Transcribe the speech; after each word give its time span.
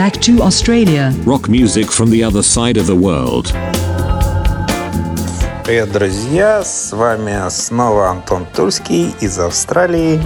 back 0.00 0.14
to 0.18 0.40
Australia. 0.40 1.12
Rock 1.26 1.46
music 1.50 1.88
from 1.90 2.08
the 2.08 2.22
other 2.24 2.42
side 2.42 2.78
of 2.78 2.86
the 2.86 2.96
world. 2.96 3.52
Привет, 5.62 5.92
друзья! 5.92 6.64
С 6.64 6.92
вами 6.92 7.50
снова 7.50 8.08
Антон 8.08 8.46
Тульский 8.56 9.14
из 9.20 9.38
Австралии 9.38 10.18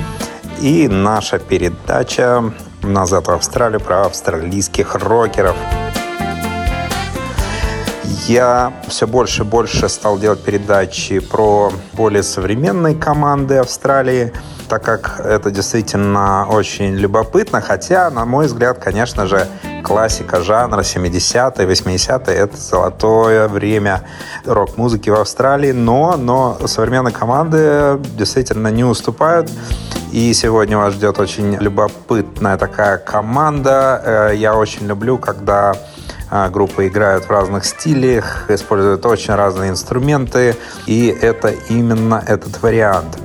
и 0.63 0.87
наша 0.87 1.41
передача 1.41 2.55
«Назад 2.83 3.27
в 3.27 3.33
Австралию» 3.33 3.81
про 3.81 4.07
австралийских 4.07 4.95
рокеров. 4.95 5.57
Я 8.29 8.73
все 8.87 9.09
больше 9.09 9.43
и 9.43 9.45
больше 9.45 9.89
стал 9.89 10.21
делать 10.21 10.45
передачи 10.45 11.19
про 11.19 11.73
более 11.95 12.23
современные 12.23 12.95
команды 12.95 13.57
Австралии– 13.57 14.33
так 14.79 14.83
как 14.83 15.21
это 15.25 15.53
действительно 15.53 16.49
очень 16.49 16.97
любопытно, 16.97 17.61
хотя, 17.61 18.11
на 18.11 18.25
мой 18.25 18.47
взгляд, 18.47 18.79
конечно 18.83 19.27
же, 19.27 19.47
классика 19.85 20.43
жанра 20.43 20.81
70-е, 20.81 21.65
80-е— 21.65 22.37
это 22.37 22.57
золотое 22.57 23.47
время 23.47 24.03
рок-музыки 24.45 25.11
в 25.11 25.21
Австралии, 25.21 25.71
но, 25.71 26.17
но 26.17 26.59
современные 26.67 27.13
команды 27.13 28.01
действительно 28.19 28.69
не 28.69 28.83
уступают. 28.83 29.49
И 30.11 30.33
сегодня 30.35 30.77
вас 30.77 30.95
ждет 30.95 31.21
очень 31.21 31.57
любопытная 31.61 32.57
такая 32.57 32.99
команда. 32.99 34.03
Э, 34.05 34.33
я 34.35 34.57
очень 34.57 34.89
люблю, 34.89 35.19
когда 35.19 35.75
э, 36.33 36.49
группы 36.51 36.89
играют 36.89 37.27
в 37.27 37.31
разных 37.31 37.65
стилях, 37.65 38.47
используют 38.49 39.07
очень 39.07 39.35
разные 39.35 39.71
инструменты, 39.71 40.57
и 40.87 41.17
это 41.21 41.51
именно 41.69 42.21
этот 42.27 42.61
вариант. 42.61 43.19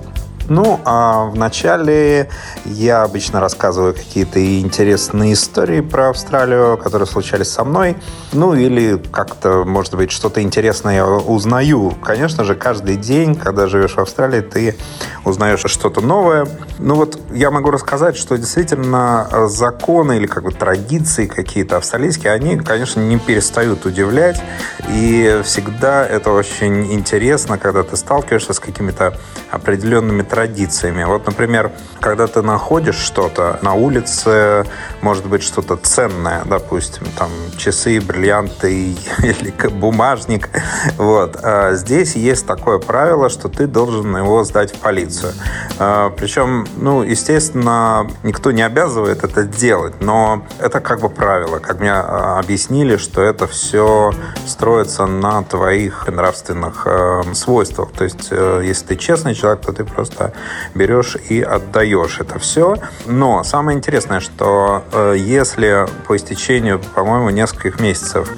Ну, 0.49 0.79
а 0.83 1.25
вначале 1.25 2.29
я 2.65 3.03
обычно 3.03 3.39
рассказываю 3.39 3.93
какие-то 3.93 4.59
интересные 4.59 5.33
истории 5.33 5.81
про 5.81 6.09
Австралию, 6.09 6.75
которые 6.77 7.07
случались 7.07 7.49
со 7.49 7.63
мной. 7.63 7.95
Ну, 8.33 8.55
или 8.55 8.97
как-то, 9.11 9.63
может 9.63 9.93
быть, 9.93 10.11
что-то 10.11 10.41
интересное 10.41 10.95
я 10.95 11.05
узнаю. 11.05 11.93
Конечно 12.03 12.43
же, 12.43 12.55
каждый 12.55 12.97
день, 12.97 13.35
когда 13.35 13.67
живешь 13.67 13.93
в 13.93 13.99
Австралии, 13.99 14.41
ты 14.41 14.75
узнаешь 15.23 15.59
что-то 15.59 16.01
новое. 16.01 16.47
Ну, 16.79 16.95
вот 16.95 17.19
я 17.31 17.51
могу 17.51 17.69
рассказать, 17.69 18.17
что 18.17 18.35
действительно 18.35 19.27
законы 19.47 20.17
или 20.17 20.25
как 20.25 20.43
бы 20.43 20.51
традиции 20.51 21.27
какие-то 21.27 21.77
австралийские, 21.77 22.33
они, 22.33 22.57
конечно, 22.57 23.01
не 23.01 23.19
перестают 23.19 23.85
удивлять. 23.85 24.41
И 24.89 25.41
всегда 25.43 26.03
это 26.07 26.31
очень 26.31 26.91
интересно, 26.91 27.59
когда 27.59 27.83
ты 27.83 27.95
сталкиваешься 27.95 28.53
с 28.53 28.59
какими-то 28.59 29.15
определенными 29.51 30.23
традициями 30.23 30.38
традициями. 30.39 31.03
Вот, 31.03 31.25
например, 31.25 31.71
когда 31.99 32.25
ты 32.27 32.41
находишь 32.41 32.95
что-то 32.95 33.59
на 33.61 33.73
улице, 33.73 34.65
может 35.01 35.25
быть, 35.25 35.43
что-то 35.43 35.75
ценное, 35.75 36.43
допустим, 36.45 37.03
там 37.17 37.29
часы, 37.57 37.99
бриллианты 37.99 38.95
или 39.19 39.51
бумажник. 39.69 40.49
Вот. 40.97 41.37
А 41.43 41.73
здесь 41.73 42.15
есть 42.15 42.47
такое 42.47 42.79
правило, 42.79 43.29
что 43.29 43.49
ты 43.49 43.67
должен 43.67 44.15
его 44.15 44.45
сдать 44.45 44.71
в 44.71 44.77
полицию. 44.79 45.33
А, 45.77 46.09
Причем, 46.11 46.65
ну, 46.77 47.03
естественно, 47.03 48.07
никто 48.23 48.51
не 48.51 48.61
обязывает 48.61 49.25
это 49.25 49.43
делать, 49.43 49.95
но 49.99 50.45
это 50.59 50.79
как 50.79 51.01
бы 51.01 51.09
правило. 51.09 51.59
Как 51.59 51.81
мне 51.81 51.91
а, 51.91 52.39
объяснили, 52.39 52.95
что 52.95 53.21
это 53.21 53.45
все 53.45 54.13
строится 54.47 55.05
на 55.05 55.43
твоих 55.43 56.07
нравственных 56.07 56.87
э, 56.87 57.23
свойствах. 57.33 57.91
То 57.91 58.05
есть, 58.05 58.29
э, 58.31 58.61
если 58.63 58.85
ты 58.87 58.95
честный 58.95 59.35
человек, 59.35 59.61
то 59.65 59.73
ты 59.73 59.83
просто 59.83 60.28
берешь 60.75 61.17
и 61.29 61.41
отдаешь 61.41 62.19
это 62.19 62.39
все. 62.39 62.77
Но 63.05 63.43
самое 63.43 63.77
интересное, 63.77 64.19
что 64.19 64.83
э, 64.91 65.15
если 65.17 65.85
по 66.07 66.15
истечению, 66.15 66.79
по-моему, 66.95 67.29
нескольких 67.29 67.79
месяцев 67.79 68.29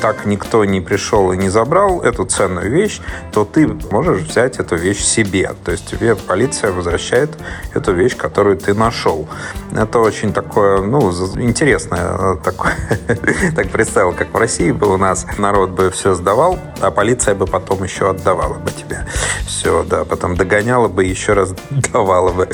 так 0.00 0.24
никто 0.24 0.64
не 0.64 0.80
пришел 0.80 1.32
и 1.32 1.36
не 1.36 1.48
забрал 1.48 2.00
эту 2.00 2.24
ценную 2.24 2.70
вещь, 2.70 3.00
то 3.32 3.44
ты 3.44 3.68
можешь 3.90 4.22
взять 4.22 4.58
эту 4.58 4.76
вещь 4.76 5.00
себе. 5.00 5.52
То 5.64 5.72
есть 5.72 5.86
тебе 5.86 6.16
полиция 6.16 6.72
возвращает 6.72 7.30
эту 7.74 7.92
вещь, 7.92 8.16
которую 8.16 8.56
ты 8.56 8.74
нашел. 8.74 9.28
Это 9.76 9.98
очень 9.98 10.32
такое, 10.32 10.80
ну, 10.80 11.10
интересное 11.10 12.16
э, 12.18 12.36
такое. 12.42 12.74
так 13.56 13.70
представил, 13.70 14.12
как 14.12 14.32
в 14.32 14.36
России 14.36 14.72
бы 14.72 14.92
у 14.92 14.96
нас 14.96 15.26
народ 15.38 15.70
бы 15.70 15.90
все 15.90 16.14
сдавал, 16.14 16.58
а 16.80 16.90
полиция 16.90 17.34
бы 17.34 17.46
потом 17.46 17.84
еще 17.84 18.10
отдавала 18.10 18.54
бы 18.54 18.70
тебе 18.70 19.06
все, 19.46 19.82
да, 19.82 20.04
потом 20.04 20.36
догоняла 20.36 20.88
бы 20.88 21.04
еще 21.04 21.34
раз 21.34 21.39
давала 21.92 22.32
бы. 22.32 22.48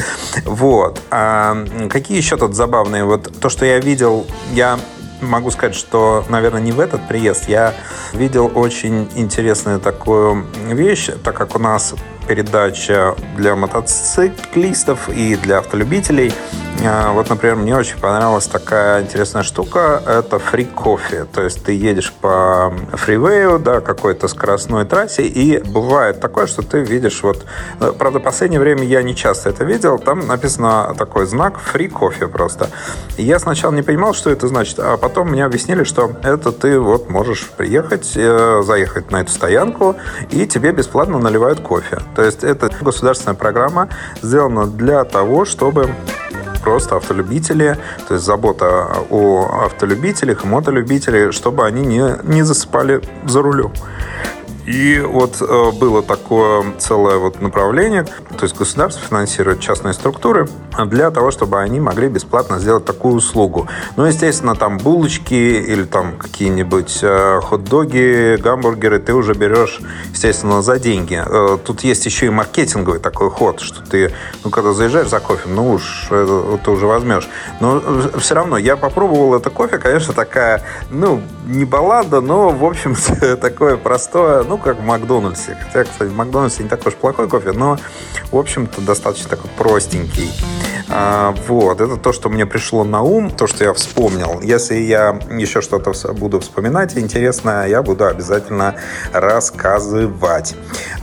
Вот. 0.44 1.00
А 1.10 1.56
какие 1.88 2.16
еще 2.16 2.36
тут 2.36 2.54
забавные? 2.54 3.04
Вот 3.04 3.40
то, 3.40 3.48
что 3.48 3.64
я 3.64 3.78
видел, 3.78 4.26
я 4.52 4.78
могу 5.20 5.50
сказать, 5.50 5.74
что, 5.74 6.24
наверное, 6.28 6.60
не 6.60 6.72
в 6.72 6.80
этот 6.80 7.06
приезд. 7.08 7.48
Я 7.48 7.74
видел 8.12 8.50
очень 8.54 9.08
интересную 9.14 9.80
такую 9.80 10.46
вещь, 10.68 11.10
так 11.22 11.36
как 11.36 11.54
у 11.56 11.58
нас 11.58 11.94
передача 12.26 13.14
для 13.36 13.56
мотоциклистов 13.56 15.08
и 15.08 15.36
для 15.36 15.58
автолюбителей. 15.58 16.32
А, 16.84 17.12
вот, 17.12 17.30
например, 17.30 17.56
мне 17.56 17.76
очень 17.76 17.98
понравилась 17.98 18.46
такая 18.46 19.02
интересная 19.02 19.42
штука. 19.42 20.02
Это 20.06 20.38
фри 20.38 20.64
кофе. 20.64 21.24
То 21.32 21.42
есть 21.42 21.64
ты 21.64 21.72
едешь 21.72 22.12
по 22.12 22.72
фривею, 22.92 23.58
да, 23.58 23.80
какой-то 23.80 24.28
скоростной 24.28 24.84
трассе, 24.84 25.22
и 25.22 25.58
бывает 25.58 26.20
такое, 26.20 26.46
что 26.46 26.62
ты 26.62 26.80
видишь 26.80 27.22
вот... 27.22 27.44
Э, 27.80 27.92
правда, 27.96 28.18
в 28.18 28.22
последнее 28.22 28.60
время 28.60 28.82
я 28.84 29.02
не 29.02 29.14
часто 29.14 29.50
это 29.50 29.64
видел. 29.64 29.98
Там 29.98 30.26
написано 30.26 30.94
такой 30.98 31.26
знак 31.26 31.58
фри 31.58 31.88
кофе 31.88 32.28
просто. 32.28 32.68
И 33.16 33.22
я 33.22 33.38
сначала 33.38 33.72
не 33.72 33.82
понимал, 33.82 34.14
что 34.14 34.30
это 34.30 34.48
значит, 34.48 34.78
а 34.78 34.96
потом 34.96 35.30
мне 35.30 35.44
объяснили, 35.44 35.84
что 35.84 36.12
это 36.22 36.52
ты 36.52 36.78
вот 36.78 37.08
можешь 37.08 37.48
приехать, 37.48 38.12
э, 38.16 38.62
заехать 38.64 39.10
на 39.10 39.22
эту 39.22 39.30
стоянку, 39.30 39.96
и 40.30 40.46
тебе 40.46 40.72
бесплатно 40.72 41.18
наливают 41.18 41.60
кофе. 41.60 41.98
То 42.16 42.22
есть 42.22 42.42
это 42.42 42.70
государственная 42.80 43.36
программа 43.36 43.90
сделана 44.22 44.66
для 44.66 45.04
того, 45.04 45.44
чтобы 45.44 45.90
просто 46.64 46.96
автолюбители, 46.96 47.78
то 48.08 48.14
есть 48.14 48.26
забота 48.26 48.88
о 49.10 49.66
автолюбителях 49.66 50.44
и 50.44 50.48
мотолюбителях, 50.48 51.32
чтобы 51.34 51.66
они 51.66 51.84
не, 51.86 52.16
не 52.24 52.42
засыпали 52.42 53.02
за 53.26 53.42
рулем. 53.42 53.72
И 54.66 54.98
вот 54.98 55.40
э, 55.40 55.70
было 55.72 56.02
такое 56.02 56.64
целое 56.78 57.18
вот 57.18 57.40
направление, 57.40 58.04
то 58.04 58.42
есть 58.42 58.56
государство 58.56 59.06
финансирует 59.06 59.60
частные 59.60 59.94
структуры 59.94 60.48
для 60.86 61.10
того, 61.10 61.30
чтобы 61.30 61.60
они 61.60 61.78
могли 61.78 62.08
бесплатно 62.08 62.58
сделать 62.58 62.84
такую 62.84 63.14
услугу. 63.14 63.68
Ну, 63.96 64.04
естественно, 64.04 64.56
там 64.56 64.78
булочки 64.78 65.34
или 65.34 65.84
там 65.84 66.16
какие-нибудь 66.16 66.98
э, 67.02 67.40
хот-доги, 67.42 68.36
гамбургеры 68.42 68.98
ты 68.98 69.14
уже 69.14 69.34
берешь, 69.34 69.80
естественно, 70.10 70.62
за 70.62 70.80
деньги. 70.80 71.22
Э, 71.24 71.58
тут 71.64 71.84
есть 71.84 72.04
еще 72.04 72.26
и 72.26 72.30
маркетинговый 72.30 72.98
такой 72.98 73.30
ход, 73.30 73.60
что 73.60 73.82
ты, 73.82 74.12
ну, 74.42 74.50
когда 74.50 74.72
заезжаешь 74.72 75.08
за 75.08 75.20
кофе, 75.20 75.48
ну 75.48 75.74
уж 75.74 76.08
ты 76.08 76.70
уже 76.70 76.86
возьмешь. 76.86 77.28
Но 77.60 77.80
все 78.18 78.34
равно 78.34 78.58
я 78.58 78.76
попробовал 78.76 79.34
это 79.36 79.50
кофе, 79.50 79.78
конечно, 79.78 80.12
такая, 80.12 80.62
ну, 80.90 81.22
не 81.46 81.64
баллада, 81.64 82.20
но, 82.20 82.50
в 82.50 82.64
общем 82.64 82.96
такое 83.40 83.76
простое, 83.76 84.42
ну, 84.42 84.58
как 84.58 84.78
в 84.78 84.82
Макдональдсе. 84.82 85.56
Хотя, 85.64 85.84
кстати, 85.84 86.10
в 86.10 86.14
Макдональдсе 86.14 86.64
не 86.64 86.68
такой 86.68 86.92
уж 86.92 86.94
плохой 86.94 87.28
кофе, 87.28 87.52
но, 87.52 87.78
в 88.30 88.36
общем-то, 88.36 88.80
достаточно 88.80 89.30
такой 89.30 89.50
простенький. 89.56 90.30
А, 90.88 91.34
вот, 91.48 91.80
это 91.80 91.96
то, 91.96 92.12
что 92.12 92.28
мне 92.28 92.46
пришло 92.46 92.84
на 92.84 93.02
ум, 93.02 93.30
то, 93.30 93.46
что 93.46 93.64
я 93.64 93.72
вспомнил. 93.72 94.40
Если 94.40 94.76
я 94.76 95.18
еще 95.30 95.60
что-то 95.60 95.92
буду 96.12 96.40
вспоминать 96.40 96.96
интересное, 96.96 97.66
я 97.66 97.82
буду 97.82 98.06
обязательно 98.06 98.76
рассказывать. 99.12 100.54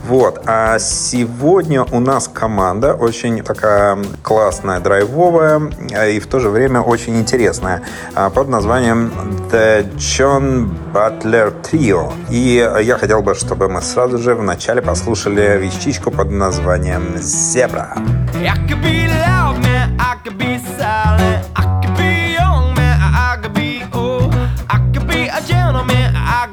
Вот, 0.07 0.41
а 0.45 0.79
сегодня 0.79 1.83
у 1.83 1.99
нас 1.99 2.27
команда 2.27 2.93
очень 2.93 3.41
такая 3.43 3.97
классная, 4.21 4.79
драйвовая 4.79 5.61
и 6.09 6.19
в 6.19 6.27
то 6.27 6.39
же 6.39 6.49
время 6.49 6.81
очень 6.81 7.19
интересная 7.19 7.83
а, 8.15 8.29
под 8.29 8.49
названием 8.49 9.11
The 9.51 9.93
John 9.95 10.32
Butler 10.39 11.53
Trio. 11.61 12.13
И 12.29 12.55
я 12.83 12.97
хотел 12.97 13.21
бы, 13.21 13.35
чтобы 13.35 13.69
мы 13.69 13.81
сразу 13.81 14.17
же 14.17 14.35
вначале 14.35 14.81
послушали 14.81 15.57
вещичку 15.59 16.11
под 16.11 16.31
названием 16.31 17.17
«Зебра». 17.17 17.95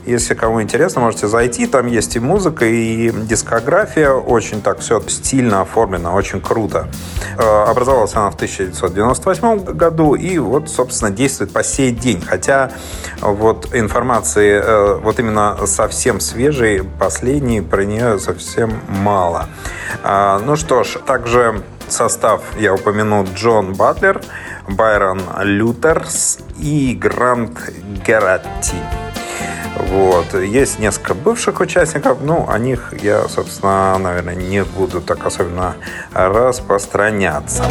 Если 0.07 0.35
кому 0.35 0.63
интересно, 0.63 1.01
можете 1.03 1.27
зайти. 1.29 1.67
Там 1.67 1.87
есть 1.87 2.17
и 2.17 2.21
музыка, 2.21 2.67
и 2.67 3.11
дискография. 3.11 4.11
Очень 4.11 4.61
так 4.63 4.81
все 4.81 5.01
стильно 5.09 5.61
оформлено, 5.63 6.13
очень 6.15 6.41
круто. 6.41 6.89
Э, 7.39 7.65
образовалась 7.69 8.15
она 8.15 8.31
в 8.31 8.35
1998 8.35 9.75
году 9.75 10.15
и 10.15 10.39
вот, 10.39 10.69
собственно, 10.69 11.11
действует 11.11 11.53
по 11.53 11.63
сей 11.63 11.93
день. 11.93 12.21
Хотя 12.21 12.71
вот 13.21 13.75
информации 13.75 14.61
э, 14.63 14.95
вот 14.97 15.19
именно 15.19 15.59
совсем 15.67 16.21
свежей, 16.21 16.83
последней, 16.99 17.61
про 17.61 17.85
нее 17.85 18.19
совсем 18.19 18.73
мало. 18.89 19.32
Э, 20.03 20.41
ну 20.45 20.57
что 20.57 20.85
ж, 20.85 20.99
также 21.07 21.62
состав 21.89 22.43
я 22.59 22.75
упомянул 22.75 23.27
Джон 23.35 23.75
Батлер, 23.75 24.21
Байрон 24.69 25.21
Лютерс 25.43 26.39
и 26.59 26.95
Грант 26.95 27.59
Гератти. 28.07 28.77
Вот. 29.91 30.35
Есть 30.35 30.79
несколько 30.79 31.15
бывших 31.15 31.61
участников, 31.61 32.19
ну, 32.23 32.47
о 32.49 32.59
них 32.59 32.95
я, 33.03 33.29
собственно, 33.29 33.99
наверное, 33.99 34.35
не 34.35 34.65
буду 34.65 35.01
так 35.01 35.27
особенно 35.27 35.75
распространяться. 36.15 37.65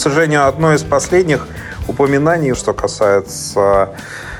Сожалению, 0.00 0.46
одно 0.46 0.72
из 0.72 0.82
последних 0.82 1.46
упоминаний, 1.86 2.54
что 2.54 2.72
касается 2.72 3.90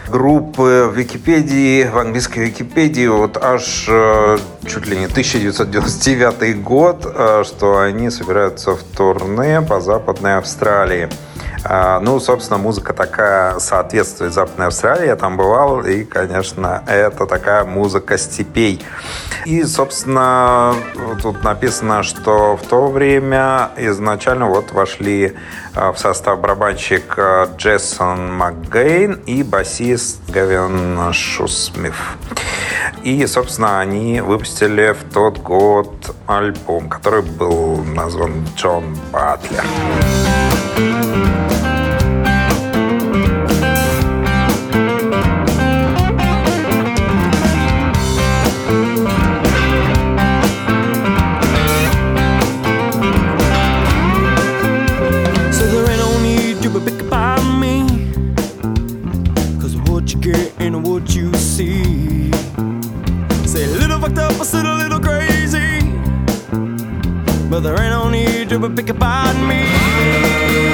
группы 0.08 0.88
в 0.90 0.96
Википедии, 0.96 1.84
в 1.84 1.98
английской 1.98 2.46
Википедии, 2.46 3.06
вот 3.06 3.36
аж 3.36 3.86
э, 3.88 4.38
чуть 4.66 4.86
ли 4.86 4.96
не 4.96 5.04
1999 5.04 6.62
год, 6.62 7.06
э, 7.06 7.44
что 7.44 7.78
они 7.78 8.10
собираются 8.10 8.74
в 8.74 8.82
турне 8.82 9.60
по 9.62 9.80
Западной 9.80 10.38
Австралии. 10.38 11.08
А, 11.64 12.00
ну, 12.00 12.18
собственно, 12.20 12.58
музыка 12.58 12.92
такая 12.92 13.58
соответствует 13.58 14.32
Западной 14.32 14.68
Австралии. 14.68 15.06
Я 15.06 15.16
там 15.16 15.36
бывал, 15.36 15.80
и, 15.82 16.04
конечно, 16.04 16.82
это 16.86 17.26
такая 17.26 17.64
музыка 17.64 18.16
степей. 18.18 18.82
И, 19.44 19.62
собственно, 19.64 20.74
тут 21.22 21.42
написано, 21.42 22.02
что 22.02 22.56
в 22.56 22.66
то 22.66 22.88
время 22.88 23.70
изначально 23.76 24.46
вот 24.46 24.72
вошли 24.72 25.36
а, 25.74 25.92
в 25.92 25.98
состав 25.98 26.40
барабанщик 26.40 27.14
а, 27.18 27.48
Джессон 27.56 28.34
МакГейн 28.34 29.20
и 29.26 29.42
басист 29.42 30.20
Гавин 30.28 31.12
Шусмиф. 31.12 32.16
И, 33.02 33.26
собственно, 33.26 33.80
они 33.80 34.20
выпустили 34.20 34.92
в 34.92 35.12
тот 35.12 35.38
год 35.38 36.14
альбом, 36.26 36.88
который 36.88 37.22
был 37.22 37.76
назван 37.84 38.46
Джон 38.56 38.96
Батлер. 39.12 39.64
and 60.58 60.84
what 60.86 61.14
you 61.14 61.32
see. 61.34 62.30
Say 63.46 63.64
a 63.64 63.68
little 63.78 64.00
fucked 64.00 64.18
up, 64.18 64.32
I 64.32 64.44
said 64.44 64.66
a 64.66 64.74
little 64.74 65.00
crazy. 65.00 65.80
But 67.48 67.60
there 67.60 67.80
ain't 67.80 67.90
no 67.90 68.08
need 68.08 68.48
to 68.50 68.58
be 68.58 68.68
pick 68.74 68.90
about 68.90 69.34
me. 69.48 70.69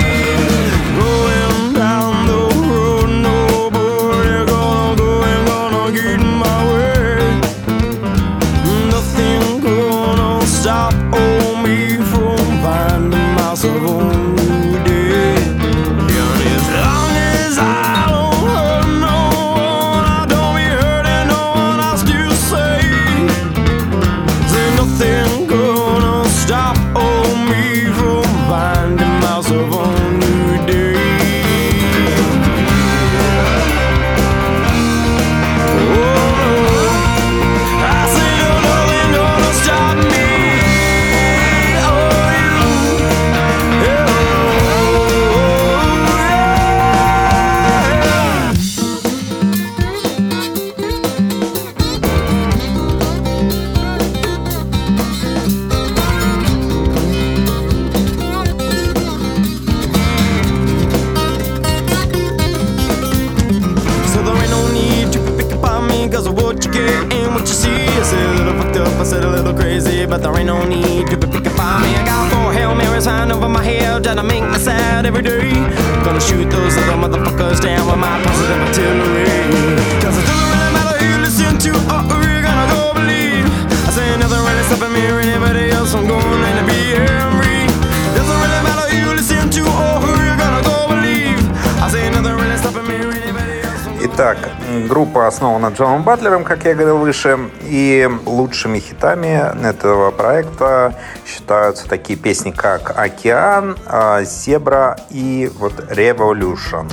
Группа 94.89 95.27
основана 95.27 95.67
Джоном 95.69 96.03
Батлером, 96.03 96.45
как 96.45 96.65
я 96.65 96.75
говорил 96.75 96.99
выше, 96.99 97.39
и 97.63 98.09
лучшими 98.25 98.79
хитами 98.79 99.67
этого 99.67 100.11
проекта 100.11 100.95
считаются 101.27 101.89
такие 101.89 102.19
песни, 102.19 102.51
как 102.51 102.99
«Океан», 102.99 103.77
«Зебра» 104.23 104.97
и 105.11 105.51
вот 105.59 105.75
«Revolution». 105.91 106.91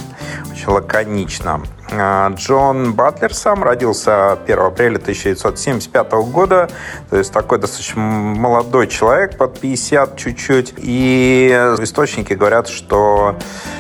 Очень 0.52 0.70
лаконично. 0.70 1.62
А, 2.00 2.30
Джон 2.36 2.94
Батлер 2.94 3.34
сам 3.34 3.64
родился 3.64 4.34
1 4.34 4.60
апреля 4.60 4.98
1975 4.98 6.12
года, 6.32 6.70
то 7.10 7.18
есть 7.18 7.32
такой 7.32 7.60
достаточно 7.60 8.02
молодой 8.02 8.88
человек, 8.88 9.38
под 9.38 9.60
50 9.60 10.18
чуть-чуть. 10.18 10.74
И 10.78 11.50
источники 11.80 12.34
говорят, 12.34 12.68
что 12.68 13.36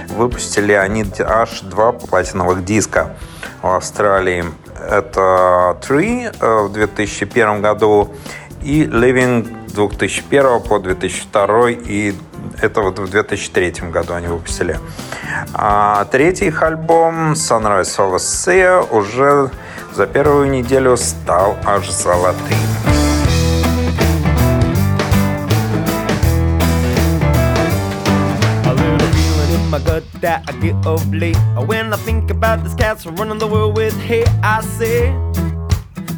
выпустили 0.09 0.73
они 0.73 1.05
аж 1.19 1.61
два 1.61 1.91
платиновых 1.91 2.63
диска 2.65 3.15
в 3.61 3.75
Австралии. 3.75 4.45
Это 4.89 5.77
Tree 5.81 6.35
э, 6.39 6.67
в 6.67 6.73
2001 6.73 7.61
году 7.61 8.13
и 8.61 8.83
Living 8.83 9.47
2001 9.73 10.61
по 10.61 10.79
2002 10.79 11.69
и 11.69 12.13
это 12.61 12.81
вот 12.81 12.99
в 12.99 13.09
2003 13.09 13.89
году 13.91 14.13
они 14.13 14.27
выпустили. 14.27 14.79
А 15.53 16.05
третий 16.05 16.47
их 16.47 16.61
альбом 16.63 17.33
Sunrise 17.33 17.97
of 17.97 18.15
Sea 18.15 18.87
уже 18.91 19.51
за 19.93 20.07
первую 20.07 20.49
неделю 20.49 20.97
стал 20.97 21.57
аж 21.65 21.89
золотым. 21.89 22.57
that 30.23 30.41
I 30.47 30.53
get 30.53 30.75
of 30.85 31.13
late. 31.13 31.35
When 31.67 31.93
I 31.93 31.97
think 31.97 32.31
about 32.31 32.63
this 32.63 32.73
cats 32.73 33.05
running 33.05 33.39
the 33.39 33.47
world 33.47 33.75
with 33.75 33.95
hate, 33.99 34.29
I 34.41 34.61
say 34.61 35.13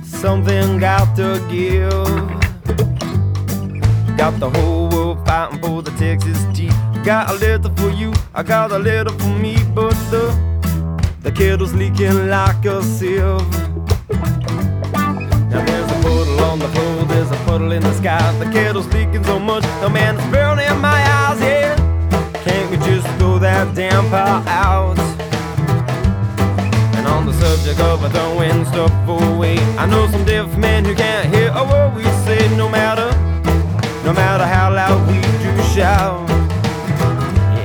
something 0.04 0.78
got 0.78 1.16
to 1.16 1.42
give. 1.50 1.92
Got 4.16 4.40
the 4.40 4.50
whole 4.50 4.85
fighting 5.36 5.62
for 5.62 5.82
the 5.82 5.92
Texas 5.92 6.40
tea. 6.54 6.72
Got 7.04 7.30
a 7.30 7.34
little 7.34 7.72
for 7.76 7.90
you, 7.90 8.14
I 8.34 8.42
got 8.44 8.72
a 8.72 8.80
little 8.80 9.14
for 9.20 9.36
me, 9.46 9.56
but 9.74 9.96
the 10.12 10.24
the 11.24 11.32
kettle's 11.32 11.74
leaking 11.74 12.30
like 12.30 12.64
a 12.66 12.82
sieve. 12.84 13.46
Now 15.52 15.62
there's 15.68 15.90
a 15.96 15.98
puddle 16.04 16.40
on 16.50 16.60
the 16.60 16.70
floor, 16.74 17.04
there's 17.12 17.32
a 17.32 17.40
puddle 17.48 17.72
in 17.74 17.84
the 17.84 17.94
sky. 17.94 18.24
The 18.40 18.50
kettle's 18.52 18.88
leaking 18.94 19.24
so 19.26 19.38
much, 19.40 19.64
the 19.82 19.90
man 19.90 20.16
is 20.18 20.26
burning 20.32 20.78
my 20.80 21.00
eyes. 21.20 21.40
Yeah, 21.42 21.76
can't 22.46 22.68
we 22.72 22.78
just 22.78 23.08
throw 23.18 23.38
that 23.40 23.76
damn 23.76 24.06
pot 24.10 24.48
out? 24.48 24.98
And 26.98 27.06
on 27.08 27.26
the 27.26 27.34
subject 27.34 27.80
of 27.82 28.00
throwing 28.14 28.64
stuff 28.72 28.94
away, 29.08 29.58
I 29.82 29.86
know 29.86 30.08
some 30.12 30.24
deaf 30.24 30.58
men 30.58 30.86
who 30.86 30.96
can't 30.96 31.28
hear 31.34 31.50
a 31.54 31.64
word 31.72 31.94
we 31.96 32.04
say, 32.26 32.56
no 32.56 32.70
matter 32.70 33.25
no 34.06 34.14
matter 34.14 34.46
how 34.46 34.72
loud 34.72 35.08
we 35.08 35.20
do 35.42 35.64
shout. 35.74 36.30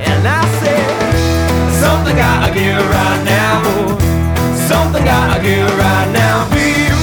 And 0.09 0.27
I 0.27 0.41
said, 0.59 0.89
something 1.79 2.15
gotta 2.15 2.51
give 2.51 2.81
right 2.97 3.23
now, 3.23 3.61
something 4.67 5.05
gotta 5.05 5.39
give 5.43 5.69
right 5.77 6.09
now 6.11 6.49
for 6.49 6.57
you. 6.57 6.97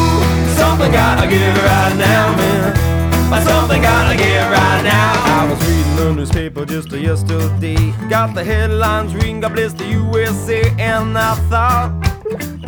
Something 0.57 0.91
gotta 0.91 1.29
give 1.29 1.57
right 1.57 1.95
now, 1.97 2.37
man. 2.37 3.31
But 3.31 3.45
something 3.45 3.81
gotta 3.81 4.17
give 4.19 4.43
right 4.51 4.83
now. 4.83 5.13
I 5.41 5.47
was 5.49 5.61
reading 5.69 5.97
the 5.97 6.13
newspaper 6.15 6.65
just 6.67 6.91
yesterday. 6.91 7.93
Got 8.11 8.35
the 8.35 8.43
headlines 8.43 9.15
reading, 9.15 9.41
God 9.41 9.53
bless 9.53 9.73
the 9.73 9.87
USA. 9.87 10.69
And 10.79 11.17
I 11.17 11.37
thought, 11.49 11.93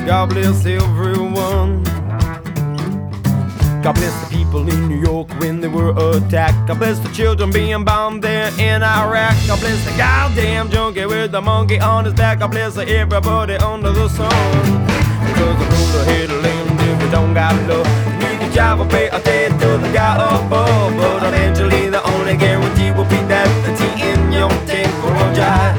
God 0.07 0.29
bless 0.29 0.65
everyone. 0.65 1.83
God 3.83 3.95
bless 3.95 4.29
the 4.29 4.37
people 4.37 4.69
in 4.69 4.89
New 4.89 5.01
York 5.01 5.29
when 5.41 5.63
they 5.63 5.69
were 5.69 5.95
attacked. 5.97 6.69
God 6.69 6.79
bless 6.81 6.99
the 6.99 7.09
children 7.15 7.51
being 7.51 7.83
bombed 7.83 8.23
there 8.23 8.53
in 8.61 8.83
Iraq. 8.83 9.35
God 9.47 9.59
bless 9.59 9.83
the 9.87 9.97
goddamn 9.97 10.69
junkie 10.71 11.07
with 11.07 11.33
the 11.33 11.41
monkey 11.41 11.81
on 11.81 12.05
his 12.05 12.13
back. 12.13 12.41
God 12.41 12.51
bless 12.51 12.77
everybody 12.77 13.55
under 13.55 13.91
the 13.91 14.07
sun. 14.09 14.29
Because 15.25 15.57
the 15.57 15.67
ruler 15.73 16.05
here 16.13 16.27
to 16.27 16.37
land 16.43 16.79
if 16.79 17.03
you 17.03 17.11
don't 17.11 17.33
got 17.33 17.55
love. 17.71 17.89
You 18.21 18.29
need 18.29 18.47
a 18.47 18.55
job 18.55 18.81
or 18.81 18.87
pay 18.87 19.09
a 19.09 19.19
debt 19.19 19.59
to 19.61 19.79
the 19.79 19.91
guy 19.95 20.15
above. 20.17 20.97
But 20.99 21.23
eventually 21.29 21.89
the 21.89 22.07
only 22.07 22.37
guarantee 22.37 22.93
will 22.93 23.09
be 23.09 23.17
that 23.33 23.49
the 23.65 23.73
tea 23.81 24.11
in 24.13 24.31
your 24.31 24.51
tank 24.69 24.93
will 25.03 25.33
dry. 25.33 25.73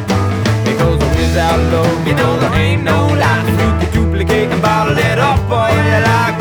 Because 0.66 0.98
without 0.98 1.60
love, 1.70 2.08
you 2.08 2.16
know 2.16 2.40
there 2.40 2.56
ain't 2.56 2.84
no 2.84 3.06
life. 3.14 3.48
You 3.48 3.70
can 3.78 3.94
duplicate 3.94 4.50
and 4.50 4.62
bottle 4.62 4.98
it 4.98 5.20
up 5.20 5.38
for 5.46 5.70
your 5.70 6.02
life. 6.02 6.41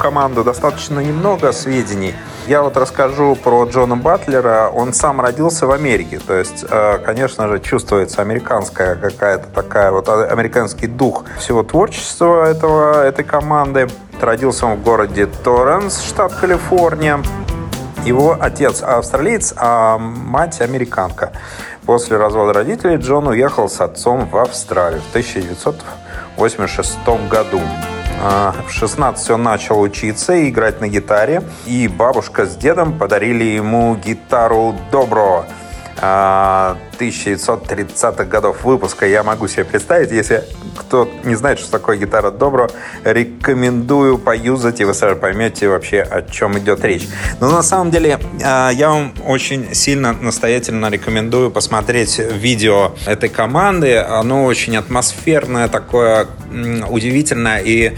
Команду 0.00 0.42
достаточно 0.42 0.98
немного 1.00 1.52
сведений, 1.52 2.14
я 2.48 2.62
вот 2.62 2.76
расскажу 2.76 3.36
про 3.36 3.64
Джона 3.64 3.96
Батлера. 3.96 4.70
Он 4.74 4.92
сам 4.92 5.20
родился 5.20 5.66
в 5.66 5.70
Америке. 5.70 6.18
То 6.26 6.34
есть, 6.34 6.64
э, 6.68 6.98
конечно 7.04 7.46
же, 7.48 7.60
чувствуется 7.60 8.22
американская 8.22 8.96
какая-то 8.96 9.46
такая 9.54 9.92
вот 9.92 10.08
а, 10.08 10.24
американский 10.24 10.86
дух 10.88 11.24
всего 11.38 11.62
творчества 11.62 12.50
этого, 12.50 13.04
этой 13.04 13.24
команды. 13.24 13.88
Родился 14.20 14.66
он 14.66 14.78
в 14.78 14.82
городе 14.82 15.26
Торренс, 15.26 16.02
штат 16.02 16.32
Калифорния. 16.34 17.20
Его 18.04 18.36
отец 18.40 18.82
австралиец, 18.82 19.54
а 19.56 19.98
мать 19.98 20.60
американка. 20.60 21.32
После 21.84 22.16
развода 22.16 22.52
родителей 22.54 22.96
Джон 22.96 23.28
уехал 23.28 23.68
с 23.68 23.80
отцом 23.80 24.28
в 24.28 24.36
Австралию 24.38 25.02
в 25.02 25.10
1986 25.10 26.98
году. 27.30 27.60
А, 28.22 28.54
в 28.66 28.70
16 28.70 29.30
он 29.30 29.42
начал 29.42 29.80
учиться 29.80 30.34
и 30.34 30.50
играть 30.50 30.80
на 30.80 30.88
гитаре, 30.88 31.42
и 31.66 31.88
бабушка 31.88 32.44
с 32.44 32.54
дедом 32.54 32.98
подарили 32.98 33.44
ему 33.44 33.96
гитару 33.96 34.74
«Добро», 34.92 35.46
1930-х 37.00 38.24
годов 38.24 38.64
выпуска. 38.64 39.06
Я 39.06 39.22
могу 39.22 39.48
себе 39.48 39.64
представить, 39.64 40.10
если 40.10 40.44
кто 40.76 41.08
не 41.24 41.34
знает, 41.34 41.58
что 41.58 41.70
такое 41.70 41.96
гитара 41.96 42.30
Добро, 42.30 42.68
рекомендую 43.04 44.18
поюзать, 44.18 44.80
и 44.80 44.84
вы 44.84 44.94
сразу 44.94 45.16
поймете 45.16 45.68
вообще, 45.68 46.02
о 46.02 46.22
чем 46.22 46.58
идет 46.58 46.84
речь. 46.84 47.08
Но 47.40 47.50
на 47.50 47.62
самом 47.62 47.90
деле 47.90 48.18
а, 48.44 48.70
я 48.70 48.90
вам 48.90 49.14
очень 49.26 49.74
сильно 49.74 50.12
настоятельно 50.12 50.90
рекомендую 50.90 51.50
посмотреть 51.50 52.18
видео 52.18 52.92
этой 53.06 53.28
команды. 53.28 53.98
Оно 53.98 54.44
очень 54.44 54.76
атмосферное, 54.76 55.68
такое 55.68 56.26
удивительное, 56.88 57.60
и 57.60 57.96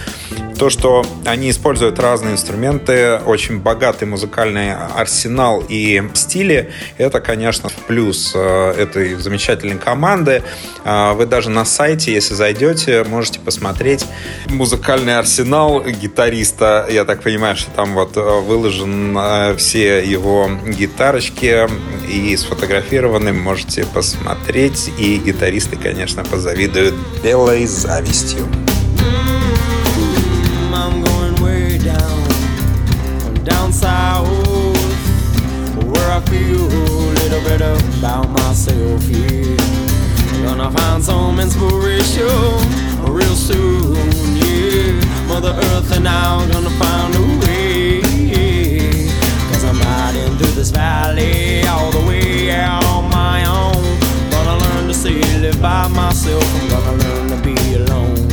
то, 0.59 0.71
что 0.71 1.05
они 1.25 1.51
используют 1.51 1.99
разные 1.99 2.35
инструменты, 2.35 3.19
очень 3.27 3.59
богатый 3.59 4.05
музыкальный 4.05 4.75
арсенал 4.75 5.65
и 5.69 6.03
стили, 6.15 6.71
это, 6.99 7.21
конечно, 7.21 7.69
плюс 7.89 8.33
э, 8.35 8.75
этой 8.93 9.15
замечательной 9.15 9.79
команды. 9.79 10.43
Э, 10.85 11.13
вы 11.15 11.27
даже 11.27 11.51
на 11.51 11.65
сайте, 11.65 12.13
если 12.13 12.35
зайдете, 12.35 13.05
можете 13.05 13.41
посмотреть 13.41 14.05
музыкальный 14.47 15.19
арсенал 15.19 15.83
гитариста. 15.83 16.87
Я 16.91 17.05
так 17.05 17.23
понимаю, 17.23 17.57
что 17.57 17.71
там 17.71 17.95
вот 17.95 18.17
э, 18.17 18.21
выложен 18.21 19.19
все 19.57 20.05
его 20.05 20.51
гитарочки 20.67 21.69
и 22.09 22.37
сфотографированы. 22.37 23.33
Можете 23.33 23.85
посмотреть. 23.87 24.91
И 24.99 25.17
гитаристы, 25.17 25.77
конечно, 25.77 26.25
позавидуют 26.25 26.95
белой 27.23 27.67
завистью. 27.67 28.47
feel 36.33 36.61
a 36.61 36.65
little 36.65 37.02
better 37.45 37.75
about 37.99 38.29
myself 38.31 39.03
here. 39.07 39.57
Gonna 40.45 40.71
find 40.71 41.03
some 41.03 41.41
inspiration 41.41 42.27
real 43.07 43.37
soon, 43.37 43.95
yeah. 44.37 44.93
Mother 45.29 45.55
Earth 45.71 45.93
and 45.97 46.07
I 46.09 46.45
are 46.45 46.49
gonna 46.53 46.71
find 46.71 47.15
a 47.15 47.25
way. 47.41 48.01
Cause 49.51 49.65
I'm 49.65 49.79
riding 49.81 50.37
through 50.39 50.55
this 50.55 50.71
valley 50.71 51.63
all 51.67 51.91
the 51.91 52.05
way 52.07 52.51
out 52.51 52.85
on 52.85 53.11
my 53.11 53.45
own. 53.47 53.83
Gonna 54.31 54.57
learn 54.65 54.89
to 54.89 54.95
see, 54.95 55.21
live 55.39 55.61
by 55.61 55.89
myself. 55.89 56.45
I'm 56.61 56.69
gonna 56.69 56.97
learn 57.05 57.29
to 57.31 57.37
be 57.43 57.57
alone. 57.75 58.29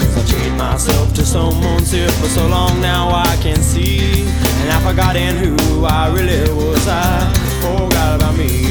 Cause 0.00 0.16
I 0.16 0.24
chained 0.30 0.56
myself 0.56 1.12
to 1.14 1.24
someone's 1.24 1.90
hip 1.92 2.10
for 2.12 2.28
so 2.28 2.46
long 2.48 2.80
now 2.80 3.10
I 3.10 3.36
can 3.42 3.56
see. 3.56 4.24
And 4.60 4.70
I 4.70 4.80
forgot 4.88 5.16
in 5.16 5.36
who 5.36 5.84
I 5.84 6.08
really 6.12 6.52
was. 6.52 6.86
I 6.86 7.32
forgot 7.62 7.99
me. 8.48 8.69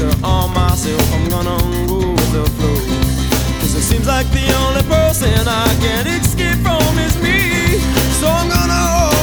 pressure 0.00 0.24
on 0.24 0.52
myself. 0.54 1.12
I'm 1.12 1.28
gonna 1.28 1.56
roll 1.88 2.12
with 2.12 2.32
the 2.32 2.44
flow. 2.56 2.76
Cause 3.60 3.74
it 3.74 3.82
seems 3.82 4.06
like 4.06 4.26
the 4.32 4.46
only 4.64 4.82
person 4.82 5.32
I 5.46 5.68
can't 5.80 6.08
escape 6.08 6.58
from 6.64 6.98
is 6.98 7.16
me. 7.22 7.78
So 8.20 8.26
I'm 8.28 8.48
gonna 8.48 8.82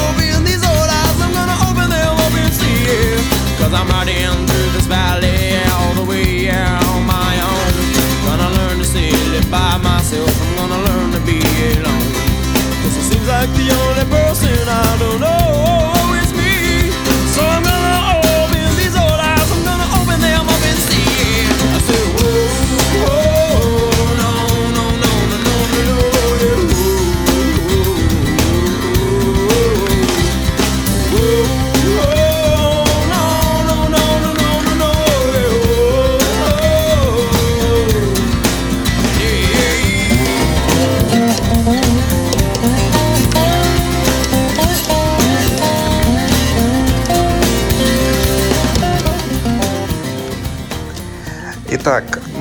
open 0.10 0.44
these 0.44 0.64
old 0.64 0.90
eyes. 1.02 1.18
I'm 1.22 1.34
gonna 1.34 1.58
open 1.68 1.90
them 1.90 2.14
up 2.26 2.34
and 2.34 2.54
see 2.54 2.80
it. 2.86 3.22
Cause 3.60 3.74
I'm 3.74 3.88
riding 3.88 4.48
through 4.48 4.72
this 4.76 4.88
valley 4.88 5.58
all 5.78 5.94
the 5.96 6.06
way 6.10 6.46
yeah, 6.46 6.80
on 6.94 7.06
my 7.06 7.34
own. 7.52 7.72
Gonna 8.26 8.50
learn 8.58 8.78
to 8.80 8.86
sail 8.86 9.34
it 9.34 9.50
by 9.50 9.78
myself. 9.78 10.30
I'm 10.42 10.56
gonna 10.58 10.82
learn 10.90 11.12
to 11.14 11.22
be 11.26 11.40
alone. 11.78 12.10
Cause 12.82 12.96
it 12.98 13.06
seems 13.10 13.28
like 13.28 13.50
the 13.62 13.68
only 13.82 14.06
person 14.14 14.58
I 14.68 14.98
don't 15.00 15.22
know. 15.22 15.37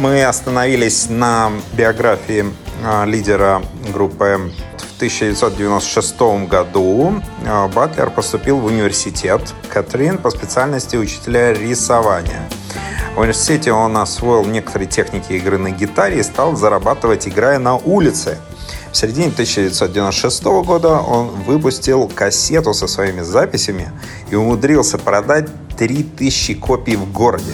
Мы 0.06 0.22
остановились 0.22 1.08
на 1.08 1.50
биографии 1.72 2.44
а, 2.84 3.04
лидера 3.06 3.60
группы 3.92 4.52
в 4.78 4.96
1996 4.98 6.48
году 6.48 7.20
а, 7.44 7.66
Батлер 7.66 8.10
поступил 8.10 8.58
в 8.58 8.66
университет 8.66 9.40
Катрин 9.68 10.18
по 10.18 10.30
специальности 10.30 10.94
учителя 10.94 11.52
рисования. 11.52 12.48
В 13.16 13.18
университете 13.18 13.72
он 13.72 13.96
освоил 13.96 14.44
некоторые 14.44 14.86
техники 14.86 15.32
игры 15.32 15.58
на 15.58 15.70
гитаре 15.70 16.20
и 16.20 16.22
стал 16.22 16.54
зарабатывать, 16.54 17.26
играя 17.26 17.58
на 17.58 17.74
улице. 17.74 18.38
В 18.96 18.98
середине 18.98 19.26
1996 19.26 20.42
года 20.64 21.00
он 21.00 21.28
выпустил 21.46 22.08
кассету 22.08 22.72
со 22.72 22.86
своими 22.86 23.20
записями 23.20 23.90
и 24.30 24.36
умудрился 24.36 24.96
продать 24.96 25.50
3000 25.76 26.54
копий 26.54 26.96
в 26.96 27.12
городе. 27.12 27.52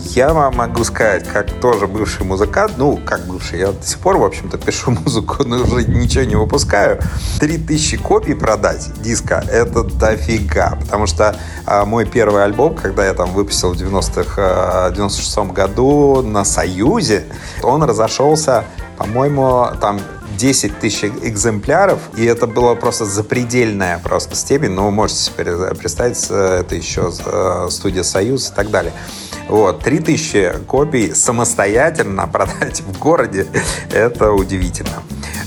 Я 0.00 0.34
вам 0.34 0.56
могу 0.56 0.82
сказать, 0.82 1.28
как 1.28 1.48
тоже 1.60 1.86
бывший 1.86 2.26
музыкант, 2.26 2.72
ну, 2.76 2.98
как 3.06 3.24
бывший, 3.28 3.60
я 3.60 3.70
до 3.70 3.86
сих 3.86 4.00
пор, 4.00 4.16
в 4.16 4.24
общем-то, 4.24 4.58
пишу 4.58 4.90
музыку, 5.04 5.44
но 5.44 5.62
уже 5.62 5.84
ничего 5.84 6.24
не 6.24 6.34
выпускаю. 6.34 7.00
3000 7.38 7.98
копий 7.98 8.34
продать 8.34 8.90
диска— 9.00 9.44
это 9.48 9.84
дофига, 9.84 10.76
потому 10.80 11.06
что 11.06 11.36
а, 11.66 11.84
мой 11.84 12.04
первый 12.04 12.42
альбом, 12.42 12.74
когда 12.74 13.06
я 13.06 13.14
там 13.14 13.30
выпустил 13.30 13.74
в 13.74 13.76
90-х, 13.76 14.34
а, 14.38 14.90
96 14.90 15.52
году 15.52 16.20
на 16.22 16.44
Союзе, 16.44 17.26
он 17.62 17.84
разошелся, 17.84 18.64
по-моему, 18.98 19.68
там 19.80 20.00
10 20.40 20.78
тысяч 20.78 21.04
экземпляров, 21.04 21.98
и 22.16 22.24
это 22.24 22.46
было 22.46 22.74
просто 22.74 23.04
запредельная 23.04 23.98
просто 23.98 24.34
степень, 24.34 24.70
но 24.70 24.86
вы 24.86 24.90
можете 24.90 25.20
себе 25.20 25.74
представить, 25.74 26.26
э, 26.30 26.60
это 26.60 26.74
еще 26.74 27.12
э, 27.24 27.68
студия 27.70 28.02
«Союз» 28.02 28.50
и 28.50 28.54
так 28.54 28.70
далее. 28.70 28.94
Вот, 29.48 29.80
3000 29.80 30.64
копий 30.66 31.12
самостоятельно 31.12 32.26
продать 32.32 32.80
в 32.80 32.98
городе, 32.98 33.46
это 33.92 34.32
удивительно. 34.32 35.02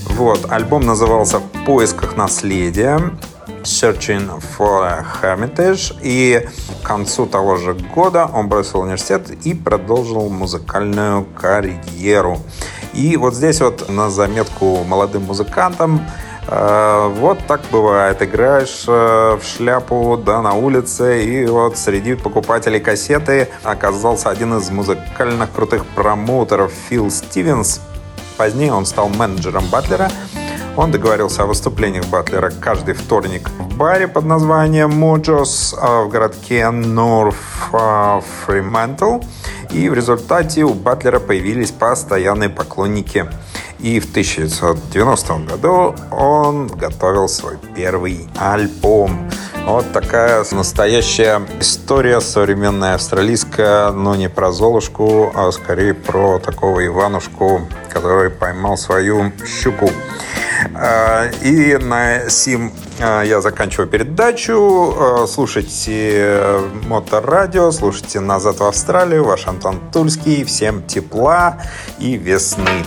Вот, 0.09 0.51
альбом 0.51 0.83
назывался 0.83 1.39
«В 1.39 1.65
поисках 1.65 2.15
наследия». 2.15 2.99
Searching 3.63 4.43
for 4.57 4.83
a 4.83 5.05
Hermitage. 5.21 5.97
И 6.01 6.45
к 6.81 6.85
концу 6.85 7.25
того 7.25 7.55
же 7.55 7.73
года 7.73 8.29
он 8.31 8.49
бросил 8.49 8.81
университет 8.81 9.31
и 9.45 9.53
продолжил 9.53 10.27
музыкальную 10.29 11.25
карьеру. 11.25 12.39
И 12.93 13.17
вот 13.17 13.33
здесь 13.33 13.59
вот 13.61 13.89
на 13.89 14.09
заметку 14.09 14.83
молодым 14.83 15.23
музыкантам 15.23 16.05
э, 16.47 17.13
вот 17.17 17.39
так 17.47 17.61
бывает. 17.71 18.21
Играешь 18.21 18.85
э, 18.87 19.37
в 19.41 19.43
шляпу, 19.43 20.21
да, 20.23 20.41
на 20.41 20.53
улице, 20.53 21.23
и 21.23 21.45
вот 21.45 21.77
среди 21.77 22.15
покупателей 22.15 22.79
кассеты 22.79 23.49
оказался 23.63 24.29
один 24.29 24.57
из 24.57 24.69
музыкально 24.69 25.47
крутых 25.47 25.85
промоутеров 25.87 26.71
Фил 26.89 27.09
Стивенс. 27.09 27.81
Позднее 28.37 28.73
он 28.73 28.85
стал 28.85 29.09
менеджером 29.09 29.65
Батлера. 29.71 30.09
Он 30.75 30.91
договорился 30.91 31.43
о 31.43 31.45
выступлениях 31.45 32.07
Батлера 32.07 32.49
каждый 32.49 32.95
вторник 32.95 33.47
в 33.59 33.77
баре 33.77 34.07
под 34.07 34.25
названием 34.25 34.89
Mojos 34.89 35.75
в 35.75 36.09
городке 36.09 36.69
Норф 36.71 37.71
Фриментл. 38.45 39.19
И 39.73 39.89
в 39.89 39.93
результате 39.95 40.63
у 40.63 40.73
Батлера 40.73 41.19
появились 41.19 41.71
постоянные 41.71 42.49
поклонники. 42.49 43.25
И 43.79 43.99
в 43.99 44.09
1990 44.09 45.33
году 45.39 45.95
он 46.11 46.67
готовил 46.67 47.27
свой 47.27 47.57
первый 47.75 48.29
альбом. 48.37 49.29
Вот 49.65 49.91
такая 49.91 50.45
настоящая 50.51 51.41
история 51.59 52.21
современная 52.21 52.95
австралийская, 52.95 53.91
но 53.91 54.15
не 54.15 54.29
про 54.29 54.51
Золушку, 54.51 55.31
а 55.33 55.51
скорее 55.51 55.93
про 55.93 56.37
такого 56.39 56.85
Иванушку, 56.85 57.67
который 57.89 58.29
поймал 58.29 58.77
свою 58.77 59.31
щуку. 59.45 59.89
А, 60.75 61.29
и 61.41 61.77
на 61.77 62.29
сим 62.29 62.71
я 62.99 63.41
заканчиваю 63.41 63.87
передачу. 63.89 64.95
А, 64.97 65.27
слушайте 65.27 66.59
Моторадио, 66.87 67.71
слушайте 67.71 68.19
«Назад 68.19 68.59
в 68.59 68.63
Австралию». 68.63 69.23
Ваш 69.23 69.47
Антон 69.47 69.79
Тульский. 69.91 70.43
Всем 70.43 70.83
тепла 70.83 71.57
и 71.99 72.15
весны. 72.15 72.85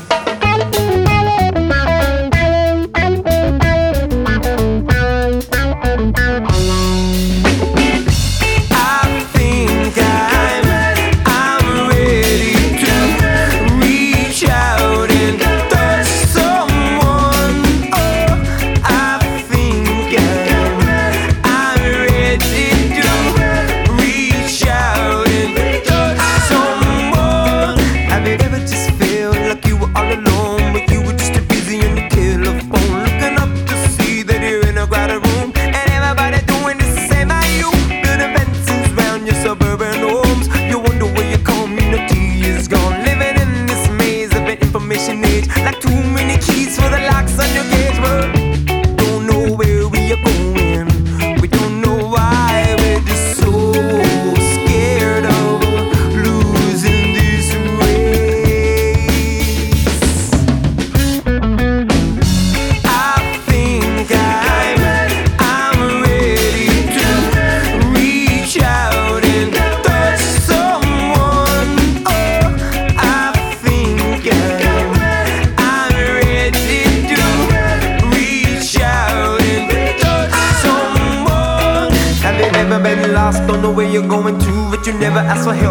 Never 84.98 85.18
ask 85.18 85.44
for 85.44 85.54
help, 85.54 85.65